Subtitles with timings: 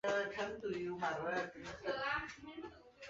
[0.03, 0.99] 在去世的一年后